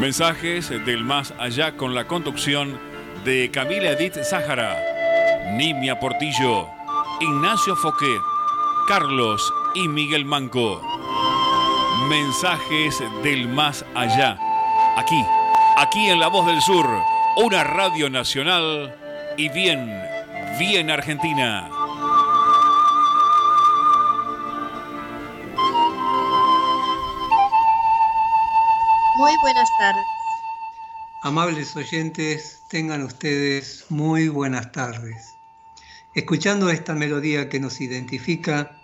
[0.00, 2.80] Mensajes del más allá con la conducción
[3.22, 4.82] de Camila Edith Zájara,
[5.52, 6.66] Nimia Portillo,
[7.20, 8.16] Ignacio Foque,
[8.88, 10.80] Carlos y Miguel Manco.
[12.08, 14.38] Mensajes del más allá.
[14.96, 15.22] Aquí,
[15.76, 16.86] aquí en La Voz del Sur,
[17.36, 18.96] una radio nacional
[19.36, 20.02] y bien,
[20.58, 21.68] bien argentina.
[29.20, 30.06] Muy buenas tardes.
[31.20, 35.36] Amables oyentes, tengan ustedes muy buenas tardes.
[36.14, 38.80] Escuchando esta melodía que nos identifica,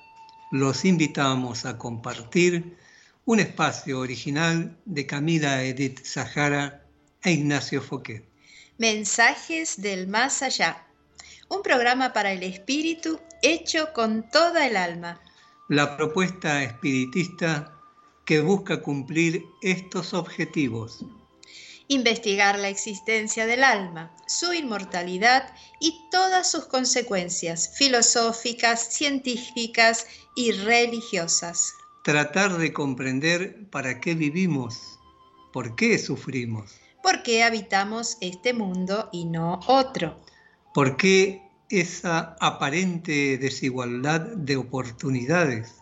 [0.50, 2.76] los invitamos a compartir
[3.24, 6.84] un espacio original de Camila Edith Sahara
[7.22, 8.28] e Ignacio Foquet.
[8.76, 10.84] Mensajes del más allá.
[11.48, 15.18] Un programa para el espíritu hecho con toda el alma.
[15.70, 17.75] La propuesta espiritista
[18.26, 21.06] que busca cumplir estos objetivos.
[21.88, 31.72] Investigar la existencia del alma, su inmortalidad y todas sus consecuencias filosóficas, científicas y religiosas.
[32.02, 34.98] Tratar de comprender para qué vivimos,
[35.52, 36.74] por qué sufrimos.
[37.04, 40.20] ¿Por qué habitamos este mundo y no otro?
[40.74, 45.76] ¿Por qué esa aparente desigualdad de oportunidades?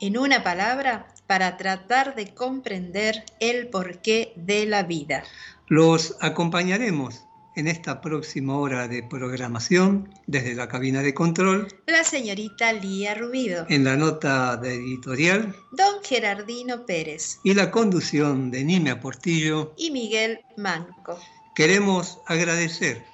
[0.00, 5.22] En una palabra, para tratar de comprender el porqué de la vida.
[5.68, 11.68] Los acompañaremos en esta próxima hora de programación desde la cabina de control.
[11.86, 13.64] La señorita Lía Rubido.
[13.68, 15.54] En la nota de editorial.
[15.70, 17.38] Don Gerardino Pérez.
[17.44, 19.72] Y la conducción de Nimia Portillo.
[19.76, 21.16] Y Miguel Manco.
[21.54, 23.04] Queremos agradecer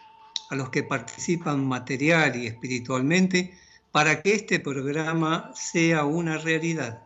[0.49, 3.53] a los que participan material y espiritualmente
[3.93, 7.06] para que este programa sea una realidad.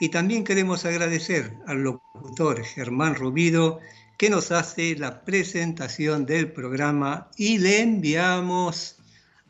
[0.00, 3.80] Y también queremos agradecer al locutor Germán Rubido
[4.16, 8.96] que nos hace la presentación del programa y le enviamos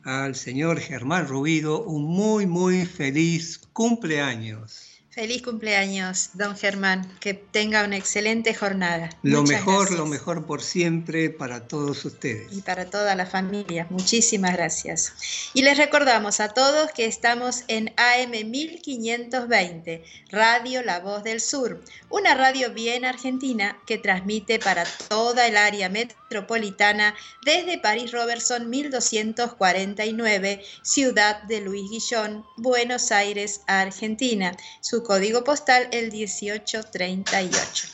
[0.03, 4.90] al señor Germán Rubido un muy, muy feliz cumpleaños.
[5.21, 7.07] Feliz cumpleaños, don Germán.
[7.19, 9.11] Que tenga una excelente jornada.
[9.21, 12.51] Lo mejor, lo mejor por siempre para todos ustedes.
[12.51, 13.85] Y para toda la familia.
[13.91, 15.13] Muchísimas gracias.
[15.53, 21.83] Y les recordamos a todos que estamos en AM 1520, Radio La Voz del Sur,
[22.09, 27.13] una radio bien argentina que transmite para toda el área metropolitana
[27.45, 34.57] desde París Robertson 1249, ciudad de Luis Guillón, Buenos Aires, Argentina.
[34.81, 37.87] Su código postal el 1838.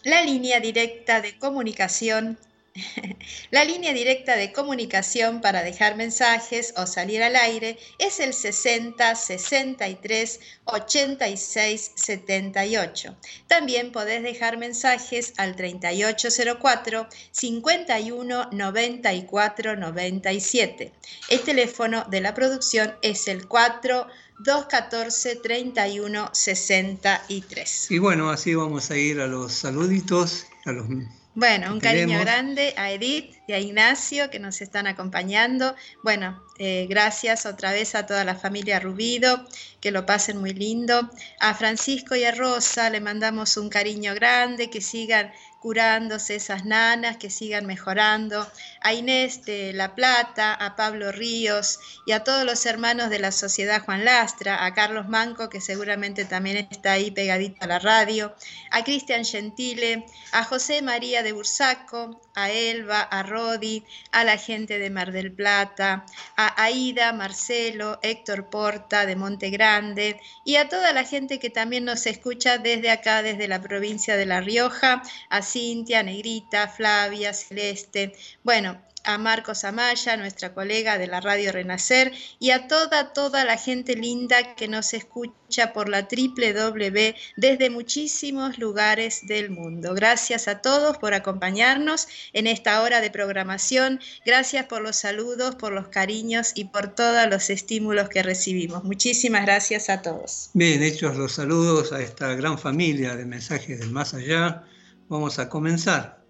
[0.03, 2.39] La línea directa de comunicación
[3.51, 9.15] La línea directa de comunicación para dejar mensajes o salir al aire es el 60
[9.15, 13.15] 63 86 78.
[13.47, 20.91] También podés dejar mensajes al 3804 51 94 97.
[21.29, 24.07] El teléfono de la producción es el 4
[24.39, 27.91] 214 31 63.
[27.91, 30.89] Y bueno, así vamos a ir a los saluditos, a los
[31.35, 35.75] bueno, un cariño grande a Edith y a Ignacio que nos están acompañando.
[36.01, 39.45] Bueno, eh, gracias otra vez a toda la familia Rubido,
[39.81, 41.09] que lo pasen muy lindo.
[41.41, 45.31] A Francisco y a Rosa le mandamos un cariño grande, que sigan
[45.65, 48.47] curándose esas nanas, que sigan mejorando,
[48.81, 53.31] a Inés de La Plata, a Pablo Ríos y a todos los hermanos de la
[53.31, 58.35] Sociedad Juan Lastra, a Carlos Manco, que seguramente también está ahí pegadito a la radio,
[58.69, 64.77] a Cristian Gentile, a José María de Bursaco, a Elba, a Rodi, a la gente
[64.77, 66.05] de Mar del Plata,
[66.35, 71.85] a Aida, Marcelo, Héctor Porta de Monte Grande y a toda la gente que también
[71.85, 78.11] nos escucha desde acá, desde la provincia de La Rioja, a Cintia, Negrita, Flavia, Celeste.
[78.43, 83.55] Bueno, a Marcos Amaya, nuestra colega de la Radio Renacer, y a toda, toda la
[83.55, 89.93] gente linda que nos escucha por la www desde muchísimos lugares del mundo.
[89.93, 94.01] Gracias a todos por acompañarnos en esta hora de programación.
[94.25, 98.83] Gracias por los saludos, por los cariños y por todos los estímulos que recibimos.
[98.83, 100.49] Muchísimas gracias a todos.
[100.53, 104.65] Bien, hechos los saludos a esta gran familia de mensajes del más allá,
[105.07, 106.25] vamos a comenzar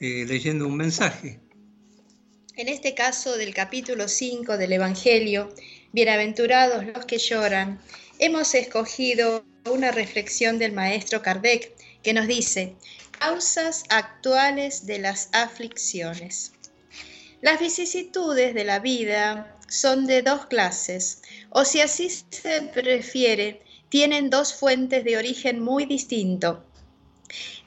[0.00, 1.40] eh, leyendo un mensaje
[2.56, 5.52] en este caso del capítulo 5 del Evangelio,
[5.92, 7.78] Bienaventurados los que lloran.
[8.18, 12.74] Hemos escogido una reflexión del maestro Kardec que nos dice,
[13.18, 16.52] causas actuales de las aflicciones.
[17.42, 21.20] Las vicisitudes de la vida son de dos clases,
[21.50, 23.60] o si así se prefiere,
[23.90, 26.65] tienen dos fuentes de origen muy distinto.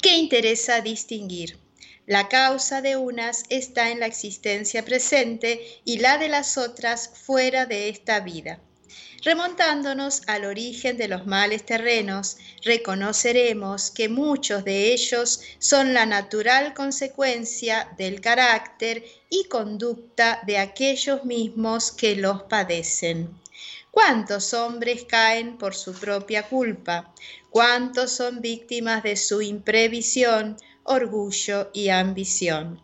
[0.02, 1.58] ¿Qué interesa distinguir?
[2.06, 7.66] La causa de unas está en la existencia presente y la de las otras fuera
[7.66, 8.60] de esta vida.
[9.24, 16.74] Remontándonos al origen de los males terrenos, reconoceremos que muchos de ellos son la natural
[16.74, 23.30] consecuencia del carácter y conducta de aquellos mismos que los padecen.
[23.92, 27.14] ¿Cuántos hombres caen por su propia culpa?
[27.50, 32.82] ¿Cuántos son víctimas de su imprevisión, orgullo y ambición?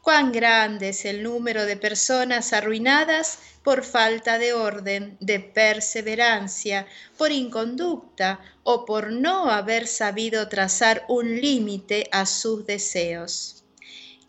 [0.00, 6.86] Cuán grande es el número de personas arruinadas por falta de orden, de perseverancia,
[7.18, 13.55] por inconducta o por no haber sabido trazar un límite a sus deseos.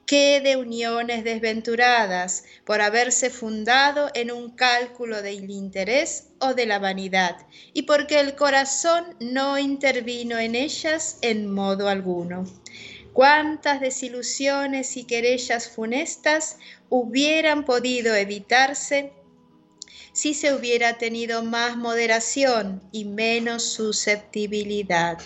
[0.07, 6.79] Qué de uniones desventuradas por haberse fundado en un cálculo del interés o de la
[6.79, 12.45] vanidad, y porque el corazón no intervino en ellas en modo alguno
[13.17, 16.57] cuántas desilusiones y querellas funestas
[16.87, 19.11] hubieran podido evitarse
[20.13, 25.17] si se hubiera tenido más moderación y menos susceptibilidad.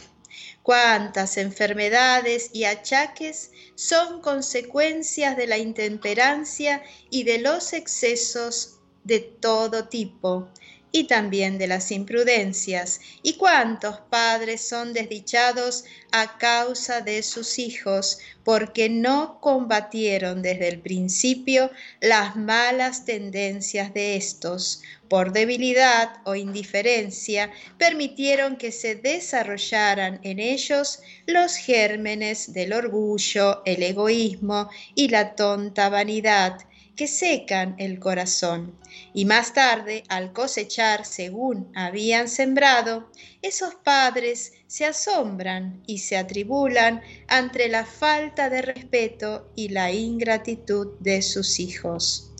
[0.63, 9.87] Cuántas enfermedades y achaques son consecuencias de la intemperancia y de los excesos de todo
[9.87, 10.49] tipo,
[10.91, 18.19] y también de las imprudencias, y cuántos padres son desdichados a causa de sus hijos,
[18.43, 21.71] porque no combatieron desde el principio
[22.01, 30.99] las malas tendencias de estos, por debilidad o indiferencia, permitieron que se desarrollaran en ellos
[31.25, 36.59] los gérmenes del orgullo, el egoísmo y la tonta vanidad,
[37.01, 38.77] que secan el corazón.
[39.11, 43.09] Y más tarde, al cosechar según habían sembrado,
[43.41, 50.89] esos padres se asombran y se atribulan ante la falta de respeto y la ingratitud
[50.99, 52.33] de sus hijos.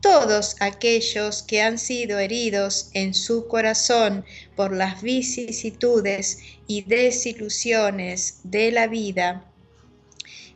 [0.00, 4.24] Todos aquellos que han sido heridos en su corazón
[4.54, 6.38] por las vicisitudes
[6.68, 9.52] y desilusiones de la vida,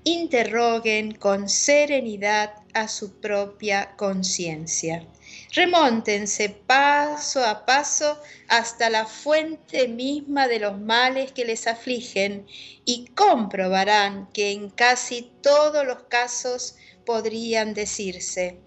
[0.05, 5.07] interroguen con serenidad a su propia conciencia.
[5.53, 8.19] Remóntense paso a paso
[8.49, 12.47] hasta la fuente misma de los males que les afligen
[12.85, 18.61] y comprobarán que en casi todos los casos podrían decirse,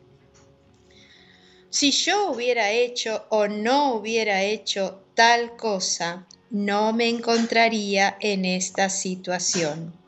[1.70, 8.90] si yo hubiera hecho o no hubiera hecho tal cosa, no me encontraría en esta
[8.90, 10.03] situación.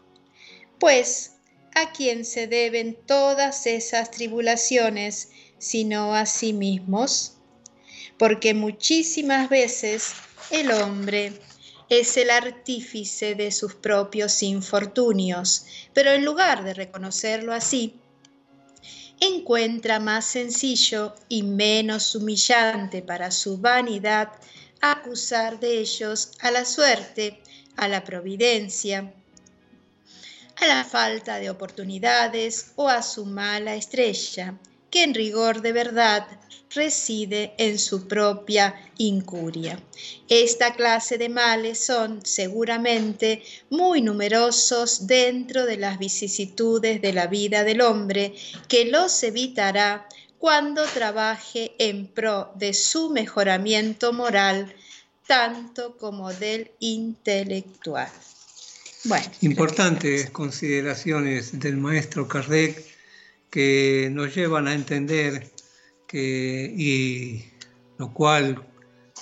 [0.80, 1.34] Pues,
[1.74, 7.38] ¿a quién se deben todas esas tribulaciones sino a sí mismos?
[8.18, 10.14] Porque muchísimas veces
[10.52, 11.34] el hombre
[11.90, 18.00] es el artífice de sus propios infortunios, pero en lugar de reconocerlo así,
[19.20, 24.30] encuentra más sencillo y menos humillante para su vanidad
[24.82, 27.42] acusar de ellos a la suerte,
[27.78, 29.14] a la providencia,
[30.58, 34.58] a la falta de oportunidades o a su mala estrella,
[34.90, 36.26] que en rigor de verdad
[36.76, 39.80] reside en su propia incuria.
[40.30, 47.64] Esta clase de males son seguramente muy numerosos dentro de las vicisitudes de la vida
[47.64, 48.36] del hombre,
[48.68, 50.08] que los evitará
[50.38, 54.74] cuando trabaje en pro de su mejoramiento moral,
[55.28, 58.12] tanto como del intelectual.
[59.42, 62.84] Importantes consideraciones del maestro Kardec
[63.52, 65.52] que nos llevan a entender
[66.08, 67.46] que, y
[67.98, 68.66] lo cual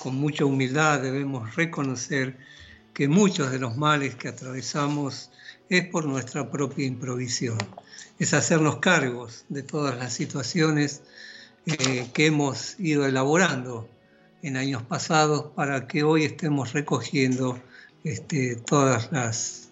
[0.01, 2.37] con mucha humildad debemos reconocer
[2.93, 5.31] que muchos de los males que atravesamos
[5.69, 7.57] es por nuestra propia improvisión,
[8.19, 11.01] es hacernos cargos de todas las situaciones
[11.65, 13.89] eh, que hemos ido elaborando
[14.43, 17.61] en años pasados para que hoy estemos recogiendo
[18.03, 19.62] este, todas las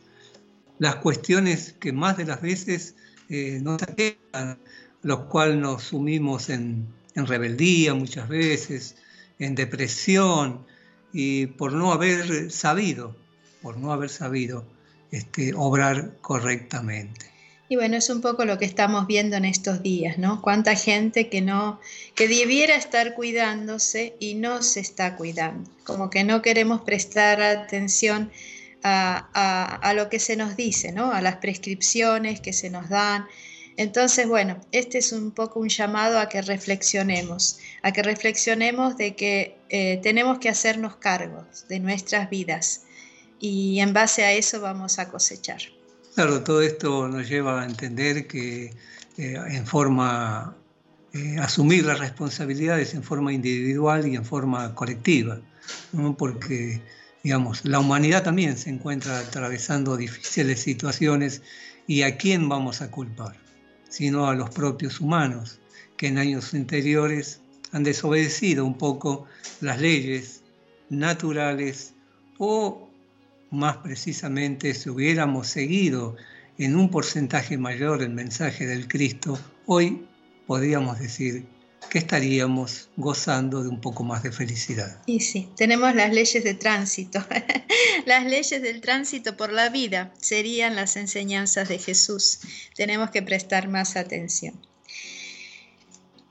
[0.82, 2.96] las cuestiones que más de las veces
[3.30, 4.58] eh, nos aquejan,
[5.04, 8.96] los cuales nos sumimos en, rebeldía muchas veces,
[9.38, 10.66] en depresión,
[11.14, 13.16] y por no haber sabido,
[13.62, 14.66] por no haber sabido
[15.12, 17.28] este, obrar correctamente.
[17.70, 20.42] Y bueno, es un poco lo que estamos viendo en estos días, ¿no?
[20.42, 21.80] Cuánta gente que no,
[22.16, 25.70] que debiera estar cuidándose y no se está cuidando.
[25.84, 28.32] Como que no queremos prestar atención
[28.84, 31.12] a, lo que se nos dice, ¿no?
[31.12, 33.28] A las prescripciones que se nos dan.
[33.78, 39.16] Entonces, bueno, este es un poco un llamado a que reflexionemos, a que reflexionemos de
[39.16, 42.84] que eh, tenemos que hacernos cargo de nuestras vidas
[43.40, 45.62] y en base a eso vamos a cosechar.
[46.16, 48.74] Claro, todo esto nos lleva a entender que
[49.18, 50.56] eh, en forma,
[51.14, 55.40] eh, asumir las responsabilidades en forma individual y en forma colectiva,
[56.18, 56.82] porque,
[57.24, 61.42] digamos, la humanidad también se encuentra atravesando difíciles situaciones
[61.88, 63.38] y a quién vamos a culpar,
[63.90, 65.60] sino a los propios humanos,
[65.98, 69.26] que en años anteriores han desobedecido un poco
[69.60, 70.44] las leyes
[70.90, 71.94] naturales
[72.38, 72.90] o
[73.52, 76.16] más precisamente si hubiéramos seguido
[76.58, 80.06] en un porcentaje mayor el mensaje del Cristo, hoy
[80.48, 81.46] podríamos decir
[81.90, 85.02] que estaríamos gozando de un poco más de felicidad.
[85.06, 87.26] Y sí, tenemos las leyes de tránsito.
[88.06, 92.40] las leyes del tránsito por la vida serían las enseñanzas de Jesús.
[92.76, 94.60] Tenemos que prestar más atención.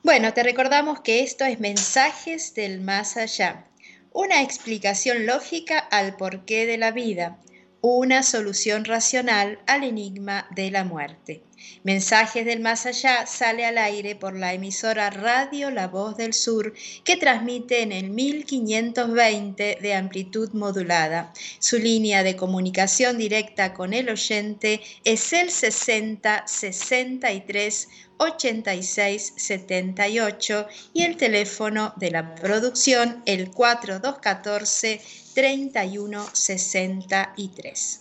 [0.02, 3.66] Bueno, te recordamos que esto es Mensajes del Más Allá,
[4.12, 7.38] una explicación lógica al porqué de la vida,
[7.83, 11.42] una solución racional al enigma de la muerte.
[11.83, 16.75] Mensajes del Más Allá sale al aire por la emisora Radio La Voz del Sur
[17.05, 21.33] que transmite en el 1520 de amplitud modulada.
[21.59, 27.88] Su línea de comunicación directa con el oyente es el 60 63
[28.19, 35.00] 86 78 y el teléfono de la producción el 4214
[35.35, 38.00] 31 63.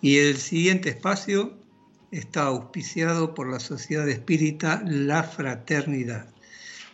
[0.00, 1.63] Y el siguiente espacio
[2.14, 6.28] está auspiciado por la Sociedad Espírita La Fraternidad.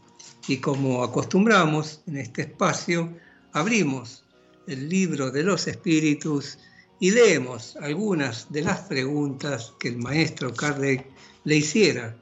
[0.48, 3.14] y como acostumbramos en este espacio,
[3.52, 4.24] abrimos
[4.66, 6.58] el libro de los espíritus
[7.00, 11.06] y leemos algunas de las preguntas que el maestro Kardec
[11.44, 12.14] le hiciera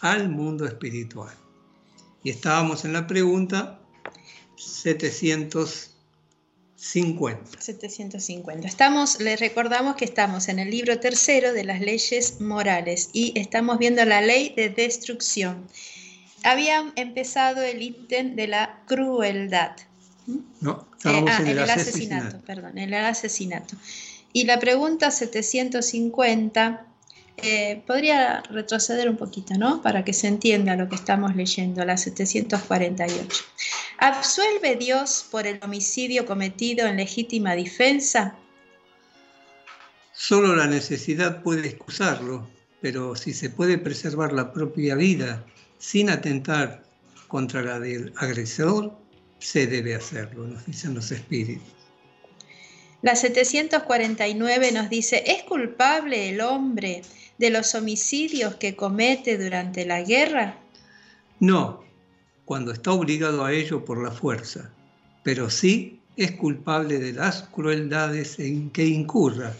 [0.00, 1.34] al mundo espiritual.
[2.22, 3.80] Y estábamos en la pregunta
[4.56, 5.94] 700
[6.78, 7.60] 50.
[7.60, 8.68] 750.
[8.68, 13.78] Estamos, les recordamos que estamos en el libro tercero de las leyes morales y estamos
[13.78, 15.66] viendo la ley de destrucción.
[16.44, 19.72] Habían empezado el ítem de la crueldad.
[20.60, 22.40] No, eh, en, el, asesinato, asesinato.
[22.46, 23.76] Perdón, en el asesinato.
[24.32, 26.86] Y la pregunta 750
[27.38, 29.80] eh, podría retroceder un poquito, ¿no?
[29.80, 33.44] Para que se entienda lo que estamos leyendo, la 748.
[33.98, 38.36] ¿Absuelve Dios por el homicidio cometido en legítima defensa?
[40.12, 42.48] Solo la necesidad puede excusarlo,
[42.80, 45.44] pero si se puede preservar la propia vida
[45.78, 46.82] sin atentar
[47.28, 48.98] contra la del agresor,
[49.38, 51.77] se debe hacerlo, nos dicen los espíritus.
[53.00, 57.02] La 749 nos dice, ¿es culpable el hombre
[57.38, 60.58] de los homicidios que comete durante la guerra?
[61.38, 61.84] No,
[62.44, 64.72] cuando está obligado a ello por la fuerza,
[65.22, 69.54] pero sí es culpable de las crueldades en que incurra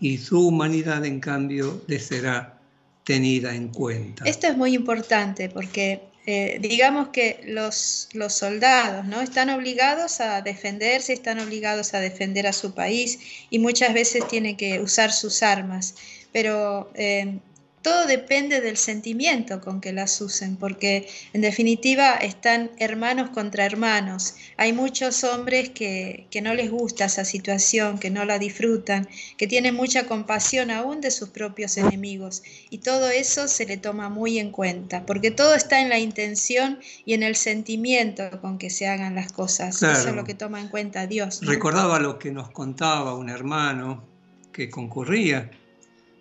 [0.00, 2.58] y su humanidad en cambio le será
[3.04, 4.24] tenida en cuenta.
[4.24, 9.20] Esto es muy importante porque eh, digamos que los, los soldados ¿no?
[9.20, 13.18] están obligados a defenderse, están obligados a defender a su país
[13.50, 15.94] y muchas veces tienen que usar sus armas
[16.32, 17.38] pero eh,
[17.82, 24.34] todo depende del sentimiento con que las usen, porque en definitiva están hermanos contra hermanos.
[24.56, 29.46] Hay muchos hombres que, que, no les gusta esa situación, que no la disfrutan, que
[29.46, 32.42] tienen mucha compasión aún de sus propios enemigos.
[32.70, 36.78] Y todo eso se le toma muy en cuenta, porque todo está en la intención
[37.04, 39.82] y en el sentimiento con que se hagan las cosas.
[39.82, 41.40] Eso es lo que toma en cuenta Dios.
[41.42, 44.04] Recordaba lo que nos contaba un hermano
[44.52, 45.50] que concurría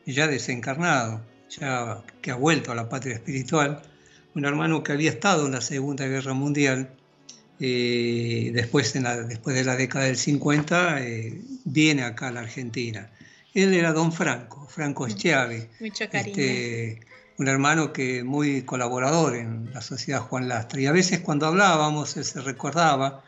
[0.05, 1.25] ya desencarnado,
[1.59, 3.81] ya que ha vuelto a la patria espiritual,
[4.35, 6.89] un hermano que había estado en la Segunda Guerra Mundial,
[7.59, 12.41] eh, después, en la, después de la década del 50, eh, viene acá a la
[12.41, 13.09] Argentina.
[13.53, 15.67] Él era don Franco, Franco cariño.
[16.11, 16.99] Este,
[17.37, 20.79] un hermano que muy colaborador en la sociedad Juan Lastra.
[20.81, 23.23] Y a veces cuando hablábamos, él se recordaba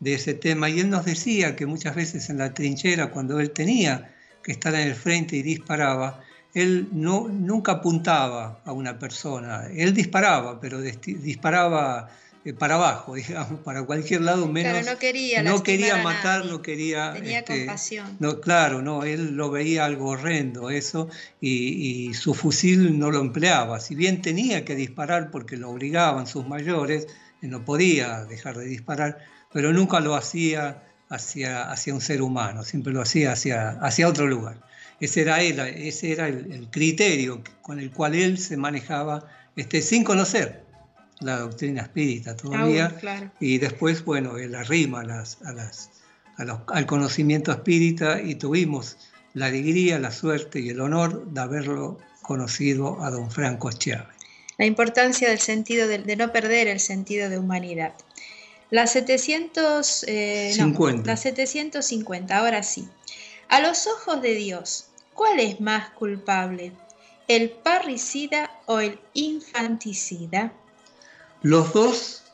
[0.00, 3.50] de ese tema y él nos decía que muchas veces en la trinchera, cuando él
[3.50, 6.23] tenía que estar en el frente y disparaba,
[6.54, 12.08] él no, nunca apuntaba a una persona, él disparaba, pero disparaba
[12.44, 14.86] eh, para abajo, digamos, para cualquier lado menos.
[14.86, 17.12] no quería, no quería matar, no quería.
[17.12, 18.16] Tenía este, compasión.
[18.20, 21.08] No, claro, no, él lo veía algo horrendo eso
[21.40, 23.80] y, y, su fusil no lo empleaba.
[23.80, 27.08] Si bien tenía que disparar porque lo obligaban sus mayores,
[27.40, 29.18] no podía dejar de disparar,
[29.52, 34.26] pero nunca lo hacía hacia, hacia un ser humano, siempre lo hacía hacia, hacia otro
[34.26, 34.60] lugar.
[35.00, 40.04] Ese era, él, ese era el, criterio con el cual él se manejaba este, sin
[40.04, 40.62] conocer
[41.20, 42.94] la doctrina espírita todavía.
[43.40, 45.90] Y después, bueno, él arrima a las, a las,
[46.36, 48.96] al conocimiento espírita y tuvimos
[49.34, 54.14] la alegría, la suerte y el honor de haberlo conocido a don Franco Chávez.
[54.58, 57.92] La importancia del sentido de, no perder el sentido de humanidad.
[58.70, 60.54] La 700, eh,
[61.04, 62.88] la 750, ahora sí.
[63.48, 66.72] A los ojos de Dios, ¿cuál es más culpable?
[67.28, 70.52] ¿El parricida o el infanticida?
[71.42, 72.24] Los dos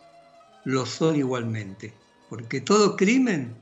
[0.65, 1.93] lo son igualmente,
[2.29, 3.57] porque todo crimen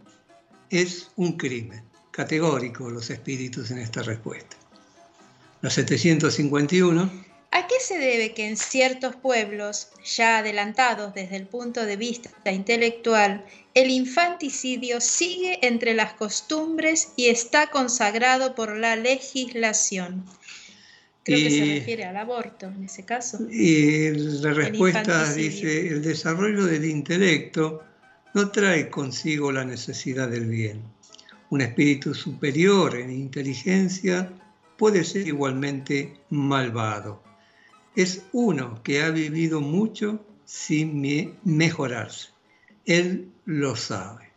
[0.70, 1.82] es un crimen.
[2.10, 4.56] Categórico los espíritus en esta respuesta.
[5.60, 11.86] La 751 ¿A qué se debe que en ciertos pueblos, ya adelantados desde el punto
[11.86, 20.26] de vista intelectual, el infanticidio sigue entre las costumbres y está consagrado por la legislación?
[21.24, 23.38] Creo que se refiere al aborto en ese caso.
[23.50, 27.82] Y la respuesta dice, el desarrollo del intelecto
[28.34, 30.82] no trae consigo la necesidad del bien.
[31.48, 34.30] Un espíritu superior en inteligencia
[34.76, 37.27] puede ser igualmente malvado
[37.96, 41.02] es uno que ha vivido mucho sin
[41.44, 42.28] mejorarse.
[42.86, 44.28] Él lo sabe.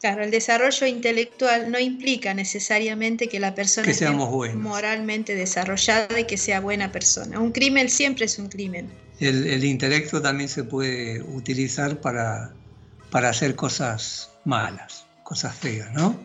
[0.00, 6.36] Claro, el desarrollo intelectual no implica necesariamente que la persona esté moralmente desarrollada y que
[6.36, 7.40] sea buena persona.
[7.40, 8.88] Un crimen siempre es un crimen.
[9.18, 12.54] El, intelecto también se puede utilizar para,
[13.10, 16.16] para hacer cosas malas, cosas feas, ¿no?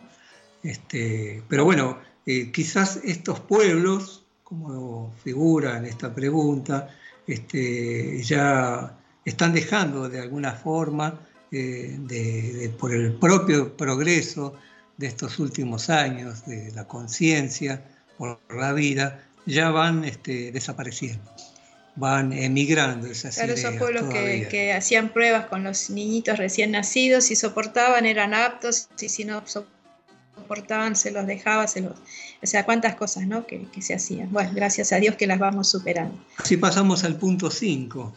[0.61, 4.22] Este, pero bueno, eh, quizás estos pueblos
[4.61, 6.89] como figura en esta pregunta,
[7.25, 11.19] este, ya están dejando de alguna forma,
[11.51, 14.55] eh, por el propio progreso
[14.97, 17.83] de estos últimos años, de la conciencia
[18.17, 21.31] por la vida, ya van este, desapareciendo,
[21.95, 27.25] van emigrando esas claro, esos pueblos que, que, hacían pruebas con los niñitos recién nacidos,
[27.25, 29.82] si soportaban eran aptos, y si no soportaban
[30.43, 31.93] soportaban, se los dejaba, se los...
[32.41, 33.47] O sea, cuántas cosas ¿no?
[33.47, 34.31] que, se hacían.
[34.31, 36.17] Bueno, gracias a Dios que las vamos superando.
[36.43, 38.13] Si pasamos al punto 5,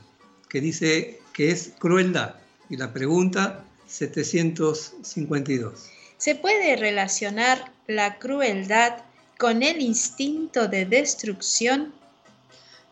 [0.48, 2.34] que dice que es crueldad.
[2.68, 5.90] Y la pregunta 752.
[6.18, 9.04] ¿Se puede relacionar la crueldad
[9.38, 11.94] con el instinto de destrucción?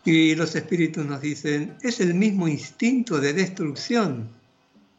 [0.04, 4.28] Y los espíritus nos dicen, es el mismo instinto de destrucción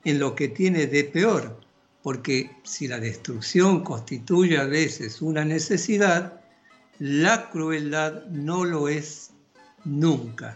[0.03, 1.64] en lo que tiene de peor,
[2.05, 6.39] porque si la destrucción constituye a veces una necesidad,
[6.99, 9.31] la crueldad no lo es
[9.85, 10.55] nunca.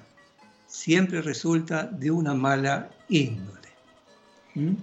[0.68, 3.68] Siempre resulta de una mala índole.
[4.54, 4.76] ¿Mm?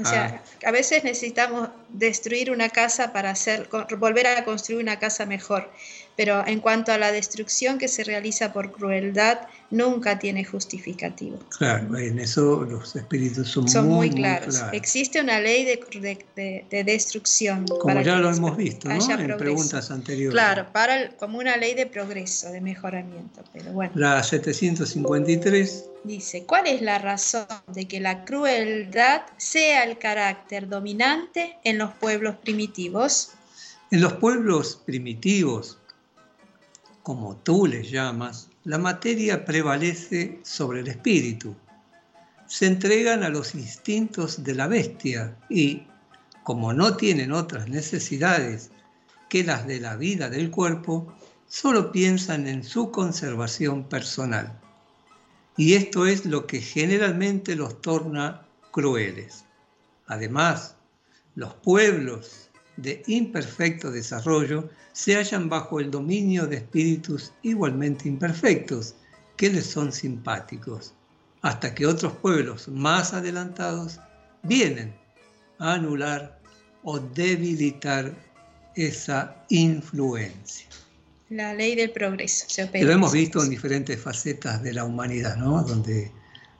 [0.00, 0.68] O sea, ah.
[0.68, 5.70] a veces necesitamos destruir una casa para hacer, volver a construir una casa mejor.
[6.16, 11.38] Pero en cuanto a la destrucción que se realiza por crueldad, nunca tiene justificativo.
[11.56, 14.62] Claro, en eso los espíritus son, muy, claros.
[14.72, 17.66] Existe una ley de, de, destrucción.
[17.66, 19.18] Como ya lo hemos visto ¿no?
[19.18, 20.34] en preguntas anteriores.
[20.34, 23.42] Claro, para, como una ley de progreso, de mejoramiento.
[23.52, 23.92] Pero bueno.
[23.94, 31.56] La 753 dice, ¿cuál es la razón de que la crueldad sea el carácter dominante
[31.64, 33.30] en los pueblos primitivos?
[33.90, 35.78] En los pueblos primitivos,
[37.02, 41.54] como tú les llamas, la materia prevalece sobre el espíritu.
[42.46, 45.82] Se entregan a los instintos de la bestia y,
[46.44, 48.70] como no tienen otras necesidades
[49.28, 51.12] que las de la vida del cuerpo,
[51.48, 54.60] solo piensan en su conservación personal.
[55.56, 59.44] Y esto es lo que generalmente los torna crueles.
[60.06, 60.76] Además,
[61.34, 68.94] los pueblos de imperfecto desarrollo se hallan bajo el dominio de espíritus igualmente imperfectos,
[69.36, 70.94] que les son simpáticos,
[71.42, 73.98] hasta que otros pueblos más adelantados
[74.42, 74.94] vienen
[75.58, 76.40] a anular
[76.82, 78.14] o debilitar
[78.74, 80.66] esa influencia.
[81.30, 82.46] La ley del progreso.
[82.74, 85.62] Lo hemos visto en diferentes facetas de la humanidad, ¿no?
[85.62, 86.12] donde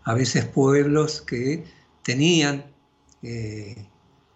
[0.04, 1.64] a veces pueblos que
[2.02, 2.64] tenían
[3.22, 3.86] eh,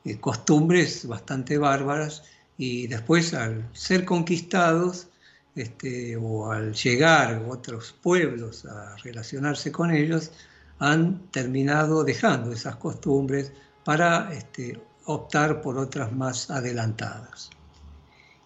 [0.06, 2.22] eh, costumbres bastante bárbaras
[2.56, 5.08] y después al ser conquistados
[5.56, 10.30] este, o al llegar otros pueblos a relacionarse con ellos,
[10.78, 13.50] han terminado dejando esas costumbres
[13.84, 17.50] para este, optar por otras más adelantadas.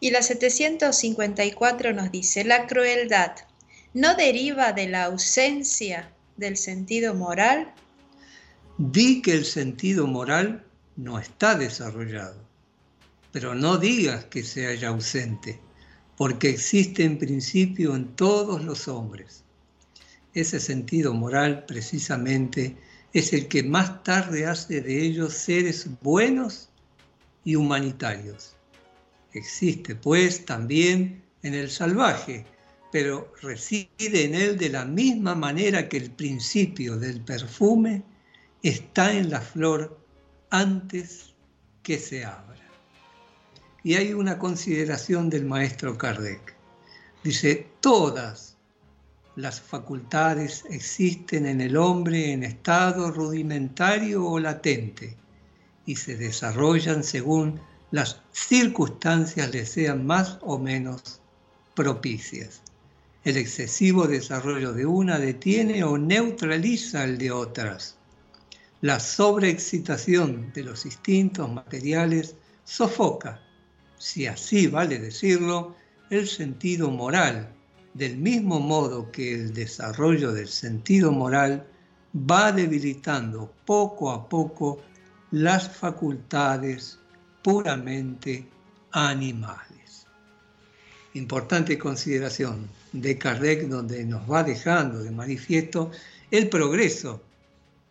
[0.01, 3.33] Y la 754 nos dice, la crueldad
[3.92, 7.75] no deriva de la ausencia del sentido moral.
[8.79, 10.64] Di que el sentido moral
[11.01, 12.37] no está desarrollado,
[13.33, 15.59] pero no digas que se haya ausente,
[16.17, 19.43] porque existe en principio en todos los hombres.
[20.35, 22.77] Ese sentido moral precisamente
[23.15, 26.69] es el que más tarde hace de ellos seres buenos
[27.45, 28.55] y humanitarios.
[29.33, 32.45] Existe pues también en el salvaje,
[32.93, 38.03] pero reside en él de la misma manera que el principio del perfume
[38.63, 39.99] está en la flor
[40.51, 41.35] antes
[41.83, 42.61] que se abra.
[43.83, 46.55] Y hay una consideración del maestro Kardec.
[47.25, 48.57] Dice, todas
[49.37, 55.17] las facultades existen en el hombre en estado rudimentario o latente
[55.87, 57.61] y se desarrollan según
[57.91, 61.21] las circunstancias le sean más o menos
[61.75, 62.63] propicias.
[63.25, 67.97] El excesivo desarrollo de una detiene o neutraliza el de otras.
[68.83, 73.43] La sobreexcitación de los instintos materiales sofoca,
[73.99, 75.77] si así vale decirlo,
[76.09, 77.53] el sentido moral,
[77.93, 81.66] del mismo modo que el desarrollo del sentido moral
[82.14, 84.81] va debilitando poco a poco
[85.31, 86.99] las facultades
[87.43, 88.49] puramente
[88.93, 90.07] animales.
[91.12, 95.90] Importante consideración de Kardec donde nos va dejando de manifiesto
[96.31, 97.23] el progreso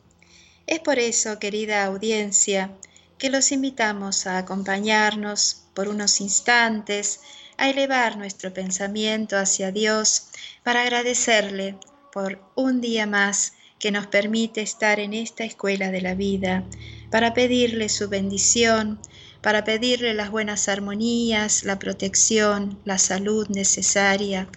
[0.66, 2.73] Es por eso, querida audiencia,
[3.18, 7.20] que los invitamos a acompañarnos por unos instantes,
[7.59, 10.29] a elevar nuestro pensamiento hacia Dios
[10.62, 11.77] para agradecerle
[12.12, 16.64] por un día más que nos permite estar en esta escuela de la vida,
[17.11, 19.01] para pedirle su bendición,
[19.40, 24.49] para pedirle las buenas armonías, la protección, la salud necesaria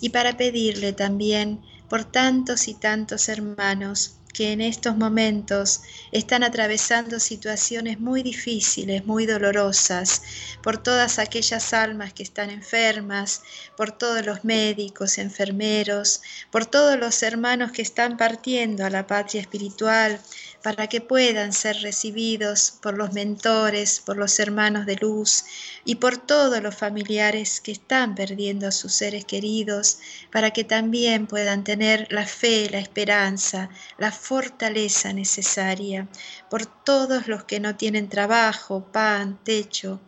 [0.00, 7.20] y para pedirle también por tantos y tantos hermanos que en estos momentos están atravesando
[7.20, 10.22] situaciones muy difíciles, muy dolorosas,
[10.62, 13.42] por todas aquellas almas que están enfermas,
[13.76, 19.40] por todos los médicos, enfermeros, por todos los hermanos que están partiendo a la patria
[19.40, 20.20] espiritual,
[20.62, 25.44] para que puedan ser recibidos por los mentores, por los hermanos de luz
[25.84, 29.98] y por todos los familiares que están perdiendo a sus seres queridos,
[30.30, 36.08] para que también puedan tener la fe, la esperanza, la fortaleza necesaria,
[36.48, 40.00] por todos los que no tienen trabajo, pan, techo,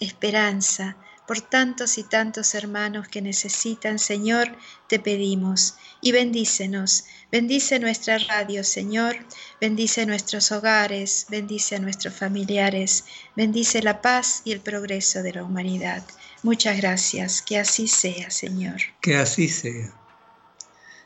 [0.00, 4.56] esperanza, por tantos y tantos hermanos que necesitan, Señor,
[4.88, 7.04] te pedimos y bendícenos.
[7.32, 9.16] Bendice nuestra radio, Señor.
[9.60, 15.44] Bendice nuestros hogares, bendice a nuestros familiares, bendice la paz y el progreso de la
[15.44, 16.04] humanidad.
[16.42, 18.80] Muchas gracias, que así sea, Señor.
[19.00, 19.92] Que así sea.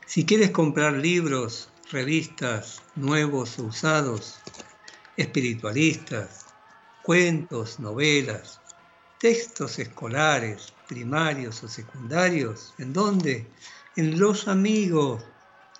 [0.05, 4.39] Si quieres comprar libros, revistas, nuevos o usados,
[5.15, 6.45] espiritualistas,
[7.03, 8.58] cuentos, novelas,
[9.19, 13.47] textos escolares, primarios o secundarios, ¿en dónde?
[13.95, 15.23] En Los Amigos,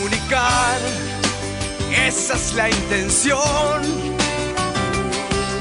[0.03, 0.81] Comunicar,
[2.09, 3.39] esa es la intención.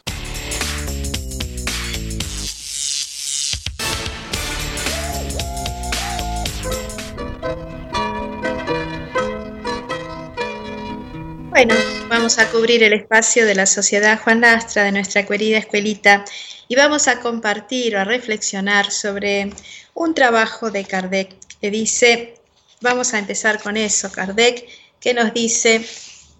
[11.63, 11.75] Bueno,
[12.09, 16.25] vamos a cubrir el espacio de la Sociedad Juan Lastra, de nuestra querida escuelita,
[16.67, 19.51] y vamos a compartir o a reflexionar sobre
[19.93, 22.33] un trabajo de Kardec que dice,
[22.81, 24.67] vamos a empezar con eso, Kardec,
[24.99, 25.85] que nos dice,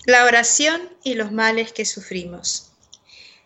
[0.08, 2.72] la oración y los males que sufrimos.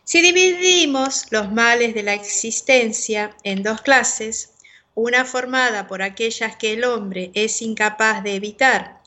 [0.06, 4.52] Si dividimos los males de la existencia en dos clases,
[4.94, 9.02] una formada por aquellas que el hombre es incapaz de evitar,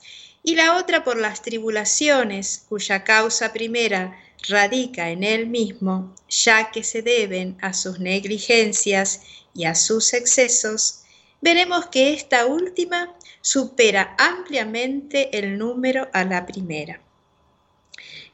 [0.49, 6.83] y la otra por las tribulaciones, cuya causa primera radica en él mismo, ya que
[6.83, 9.21] se deben a sus negligencias
[9.55, 11.03] y a sus excesos,
[11.43, 17.03] veremos que esta última supera ampliamente el número a la primera.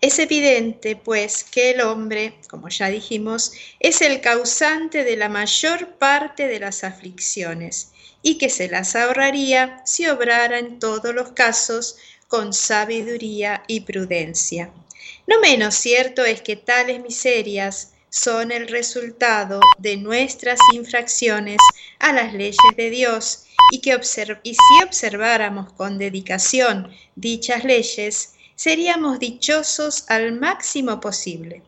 [0.01, 5.97] Es evidente, pues, que el hombre, como ya dijimos, es el causante de la mayor
[5.99, 7.91] parte de las aflicciones
[8.25, 14.73] y que se las ahorraría si obrara en todos los casos con sabiduría y prudencia.
[15.27, 21.59] No menos cierto es que tales miserias son el resultado de nuestras infracciones
[21.99, 30.05] a las leyes de Dios y que si observáramos con dedicación dichas leyes, seríamos dichosos
[30.09, 31.63] al máximo posible.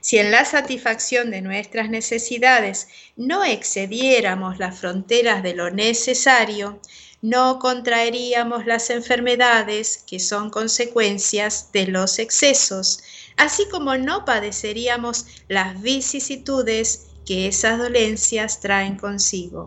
[0.00, 6.80] Si en la satisfacción de nuestras necesidades no excediéramos las fronteras de lo necesario,
[7.22, 13.02] no contraeríamos las enfermedades que son consecuencias de los excesos,
[13.36, 19.66] así como no padeceríamos las vicisitudes que esas dolencias traen consigo.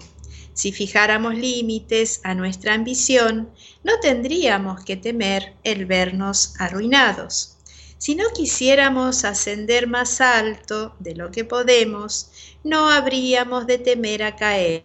[0.54, 3.50] Si fijáramos límites a nuestra ambición,
[3.84, 7.53] no tendríamos que temer el vernos arruinados.
[8.04, 12.30] Si no quisiéramos ascender más alto de lo que podemos,
[12.62, 14.84] no habríamos de temer a caer.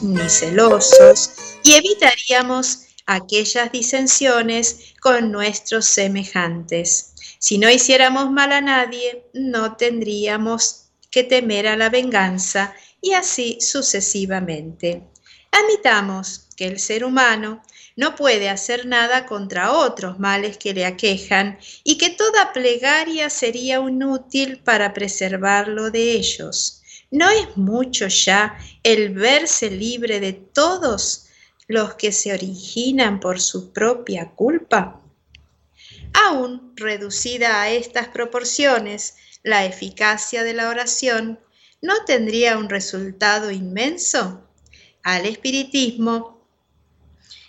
[0.00, 7.14] ni celosos y evitaríamos aquellas disensiones con nuestros semejantes.
[7.38, 13.58] Si no hiciéramos mal a nadie, no tendríamos que temer a la venganza y así
[13.62, 15.04] sucesivamente.
[15.50, 17.62] Admitamos que el ser humano
[17.96, 23.76] no puede hacer nada contra otros males que le aquejan y que toda plegaria sería
[23.76, 26.82] inútil para preservarlo de ellos.
[27.10, 31.27] ¿No es mucho ya el verse libre de todos
[31.68, 35.00] los que se originan por su propia culpa?
[36.12, 41.38] Aún reducida a estas proporciones, la eficacia de la oración
[41.80, 44.42] no tendría un resultado inmenso.
[45.02, 46.38] Al espiritismo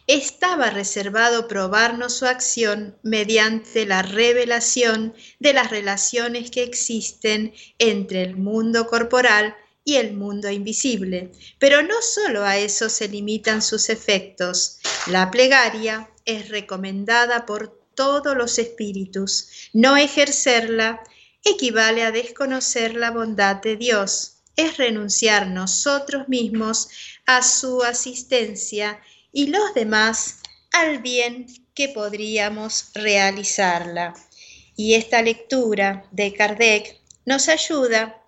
[0.07, 8.35] estaba reservado probarnos su acción mediante la revelación de las relaciones que existen entre el
[8.35, 11.31] mundo corporal y el mundo invisible.
[11.57, 14.79] Pero no solo a eso se limitan sus efectos.
[15.07, 19.69] La plegaria es recomendada por todos los espíritus.
[19.73, 21.01] No ejercerla
[21.43, 24.37] equivale a desconocer la bondad de Dios.
[24.55, 26.89] Es renunciar nosotros mismos
[27.25, 30.39] a su asistencia y los demás
[30.71, 34.13] al bien que podríamos realizarla.
[34.75, 38.18] Y esta lectura de Kardec nos ayuda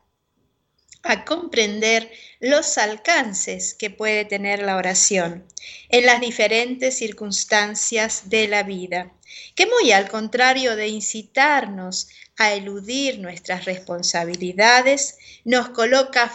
[1.03, 5.45] a comprender los alcances que puede tener la oración
[5.89, 9.11] en las diferentes circunstancias de la vida,
[9.55, 16.31] que muy al contrario de incitarnos a eludir nuestras responsabilidades, nos coloca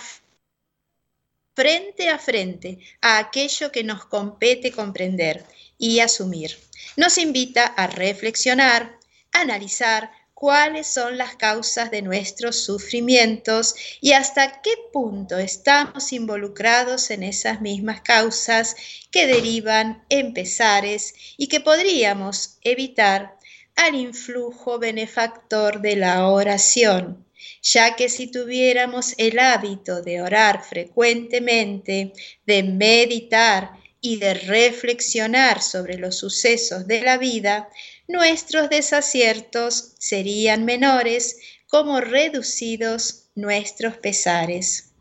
[1.54, 5.44] frente a frente a aquello que nos compete comprender
[5.78, 6.58] y asumir.
[6.96, 8.98] Nos invita a reflexionar,
[9.32, 17.22] analizar, cuáles son las causas de nuestros sufrimientos y hasta qué punto estamos involucrados en
[17.22, 18.76] esas mismas causas
[19.10, 23.38] que derivan en pesares y que podríamos evitar
[23.76, 27.24] al influjo benefactor de la oración,
[27.62, 32.12] ya que si tuviéramos el hábito de orar frecuentemente,
[32.44, 33.70] de meditar
[34.02, 37.70] y de reflexionar sobre los sucesos de la vida,
[38.08, 41.38] nuestros desaciertos serían menores
[41.68, 44.92] como reducidos nuestros pesares.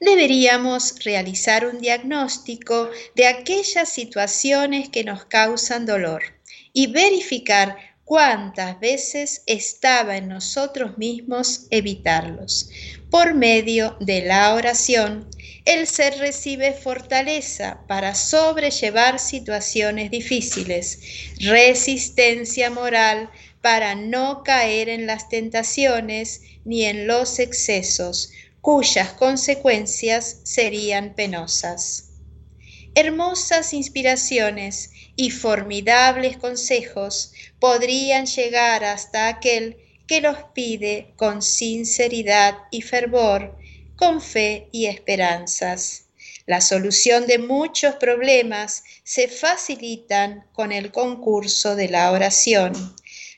[0.00, 6.22] Deberíamos realizar un diagnóstico de aquellas situaciones que nos causan dolor
[6.72, 12.68] y verificar cuántas veces estaba en nosotros mismos evitarlos.
[13.10, 15.28] Por medio de la oración,
[15.64, 20.98] el ser recibe fortaleza para sobrellevar situaciones difíciles,
[21.38, 23.30] resistencia moral
[23.62, 32.10] para no caer en las tentaciones ni en los excesos, cuyas consecuencias serían penosas.
[32.94, 42.82] Hermosas inspiraciones y formidables consejos podrían llegar hasta aquel que los pide con sinceridad y
[42.82, 43.56] fervor,
[43.96, 46.04] con fe y esperanzas.
[46.46, 52.72] La solución de muchos problemas se facilitan con el concurso de la oración.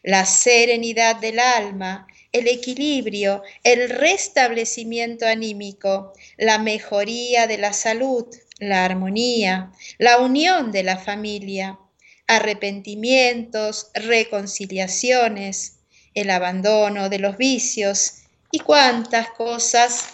[0.02, 8.26] La serenidad del alma, el equilibrio, el restablecimiento anímico, la mejoría de la salud,
[8.58, 11.78] la armonía, la unión de la familia,
[12.26, 15.78] arrepentimientos, reconciliaciones,
[16.14, 20.06] el abandono de los vicios y cuántas cosas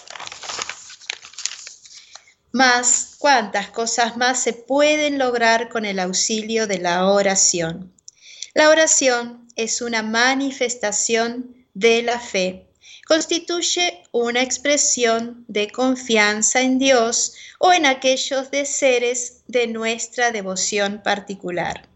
[2.53, 7.93] más, cuántas cosas más se pueden lograr con el auxilio de la oración.
[8.55, 12.69] La oración es una manifestación de la fe
[13.07, 21.03] constituye una expresión de confianza en Dios o en aquellos de seres de nuestra devoción
[21.03, 21.89] particular.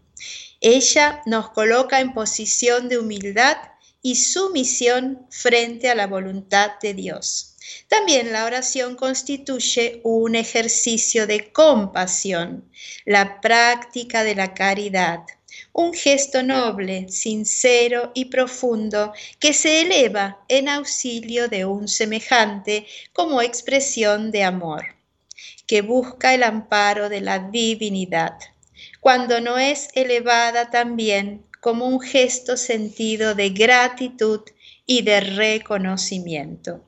[0.61, 3.57] Ella nos coloca en posición de humildad
[4.01, 7.56] y sumisión frente a la voluntad de Dios.
[7.87, 12.69] También la oración constituye un ejercicio de compasión,
[13.05, 15.21] la práctica de la caridad,
[15.73, 23.41] un gesto noble, sincero y profundo que se eleva en auxilio de un semejante como
[23.41, 24.95] expresión de amor,
[25.65, 28.37] que busca el amparo de la divinidad,
[28.99, 34.41] cuando no es elevada también como un gesto sentido de gratitud
[34.85, 36.86] y de reconocimiento.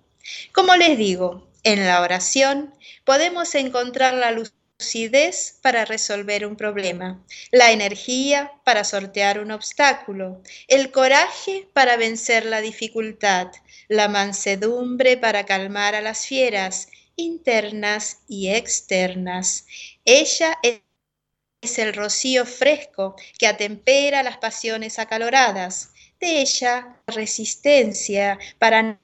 [0.52, 2.74] Como les digo, en la oración
[3.04, 10.92] podemos encontrar la lucidez para resolver un problema, la energía para sortear un obstáculo, el
[10.92, 13.48] coraje para vencer la dificultad,
[13.88, 19.66] la mansedumbre para calmar a las fieras internas y externas.
[20.06, 25.92] Ella es el rocío fresco que atempera las pasiones acaloradas.
[26.20, 29.00] De ella, resistencia para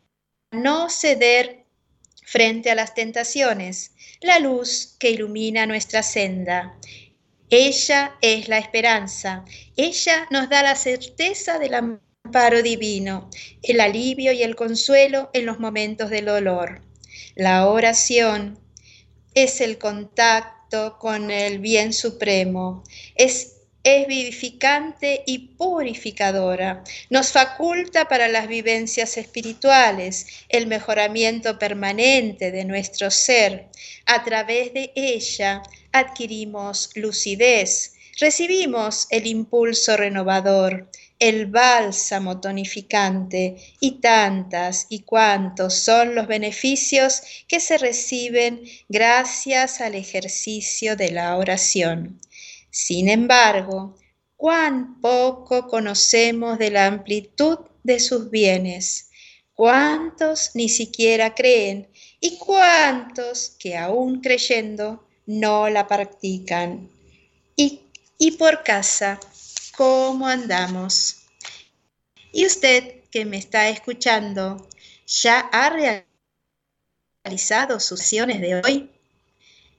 [0.52, 1.66] no ceder
[2.24, 3.91] frente a las tentaciones,
[4.22, 6.78] la luz que ilumina nuestra senda.
[7.50, 9.46] Ella es la esperanza,
[9.78, 13.30] ella nos da la certeza del amparo divino,
[13.62, 16.82] el alivio y el consuelo en los momentos del dolor.
[17.36, 18.60] La oración
[19.36, 22.84] es el contacto con el bien supremo,
[23.16, 23.55] es
[23.86, 26.84] es vivificante y purificadora.
[27.12, 33.68] Nos faculta para las vivencias espirituales, el mejoramiento permanente de nuestro ser.
[34.08, 35.62] A través de ella
[35.92, 46.26] adquirimos lucidez, recibimos el impulso renovador, el bálsamo tonificante y tantas y cuantos son los
[46.26, 52.20] beneficios que se reciben gracias al ejercicio de la oración.
[52.76, 53.96] Sin embargo,
[54.36, 59.12] cuán poco conocemos de la amplitud de sus bienes,
[59.54, 61.88] cuántos ni siquiera creen
[62.20, 66.90] y cuántos que aún creyendo no la practican.
[67.56, 67.80] Y,
[68.18, 69.22] y por casa,
[69.78, 71.28] ¿cómo andamos?
[72.34, 74.68] Y usted que me está escuchando,
[75.08, 76.04] ¿ya ha
[77.24, 78.95] realizado sus acciones de hoy?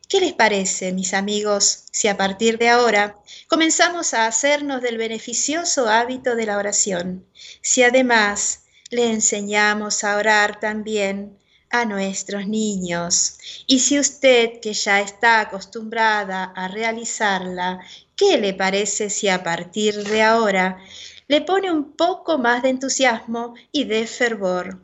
[0.08, 3.16] ¿Qué les parece, mis amigos, si a partir de ahora
[3.48, 7.26] comenzamos a hacernos del beneficioso hábito de la oración?
[7.60, 11.36] Si además le enseñamos a orar también
[11.70, 13.38] a nuestros niños.
[13.66, 17.80] Y si usted, que ya está acostumbrada a realizarla,
[18.14, 20.78] ¿qué le parece si a partir de ahora
[21.26, 24.80] le pone un poco más de entusiasmo y de fervor?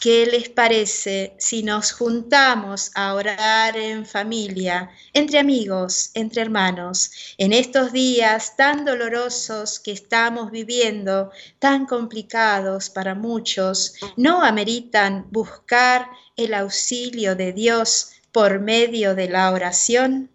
[0.00, 7.52] ¿Qué les parece si nos juntamos a orar en familia, entre amigos, entre hermanos, en
[7.52, 16.54] estos días tan dolorosos que estamos viviendo, tan complicados para muchos, no ameritan buscar el
[16.54, 20.30] auxilio de Dios por medio de la oración?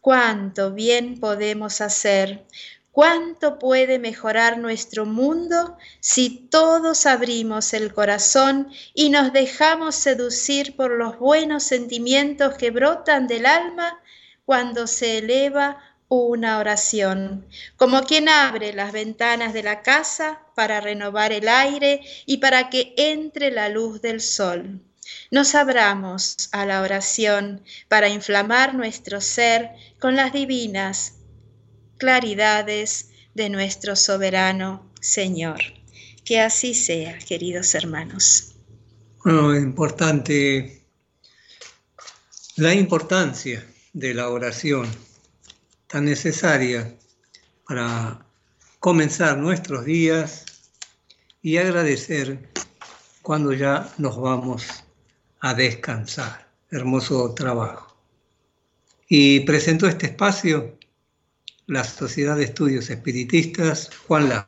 [0.00, 2.46] ¿Cuánto bien podemos hacer?
[2.90, 10.92] ¿Cuánto puede mejorar nuestro mundo si todos abrimos el corazón y nos dejamos seducir por
[10.92, 14.00] los buenos sentimientos que brotan del alma
[14.44, 15.78] cuando se eleva
[16.08, 22.38] una oración, como quien abre las ventanas de la casa para renovar el aire y
[22.38, 24.80] para que entre la luz del sol?
[25.30, 31.17] Nos abramos a la oración para inflamar nuestro ser con las divinas
[31.98, 35.60] claridades de nuestro soberano Señor.
[36.24, 38.54] Que así sea, queridos hermanos.
[39.24, 40.82] Bueno, importante
[42.56, 44.88] la importancia de la oración,
[45.86, 46.94] tan necesaria
[47.66, 48.26] para
[48.80, 50.44] comenzar nuestros días
[51.40, 52.50] y agradecer
[53.22, 54.66] cuando ya nos vamos
[55.40, 56.48] a descansar.
[56.70, 57.96] Hermoso trabajo.
[59.08, 60.77] Y presento este espacio
[61.68, 64.46] la Sociedad de Estudios Espiritistas Juan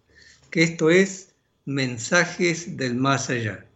[0.50, 1.28] que esto es
[1.64, 3.66] Mensajes del Más Allá,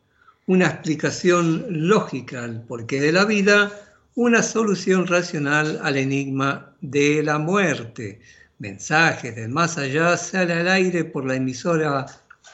[0.47, 7.39] una explicación lógica al porqué de la vida una solución racional al enigma de la
[7.39, 8.21] muerte.
[8.59, 12.05] Mensajes del más allá sale al aire por la emisora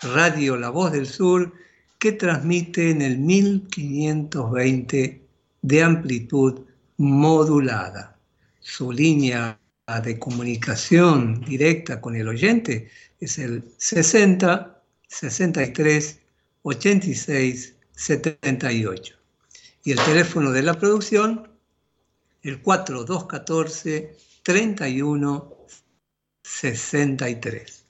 [0.03, 1.53] Radio La Voz del Sur
[1.99, 5.21] que transmite en el 1520
[5.63, 6.61] de amplitud
[6.97, 8.17] modulada.
[8.61, 9.59] Su línea
[10.05, 12.89] de comunicación directa con el oyente
[13.21, 16.21] es el 60 63
[16.63, 19.18] 86 78
[19.89, 21.51] y el teléfono de la producción,
[22.43, 25.57] el 4214 31
[26.43, 27.85] 63.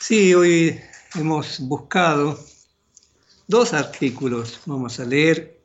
[0.00, 0.80] Sí, hoy
[1.16, 2.38] hemos buscado
[3.50, 5.58] dos artículos, vamos a leer,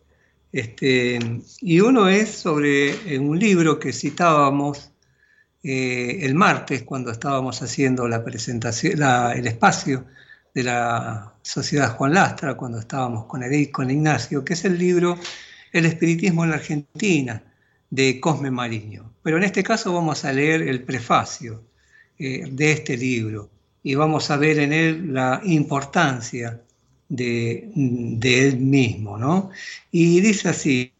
[0.51, 1.19] este,
[1.61, 4.91] y uno es sobre un libro que citábamos
[5.61, 9.03] eh, el martes cuando estábamos haciendo la presentación,
[9.35, 10.05] el espacio
[10.55, 15.19] de la Sociedad Juan Lastra, cuando estábamos con Edith, con Ignacio, que es el libro
[15.71, 17.43] El espiritismo en la Argentina,
[17.91, 19.13] de Cosme Mariño.
[19.21, 21.63] Pero en este caso vamos a leer el prefacio
[22.17, 23.51] eh, de este libro
[23.83, 26.64] y vamos a ver en él la importancia
[27.09, 27.69] de,
[28.21, 29.17] él mismo.
[29.17, 29.51] ¿no?
[29.91, 30.91] Y dice así,